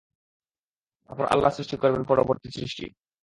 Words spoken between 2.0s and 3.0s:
পরবর্তী সৃষ্টি।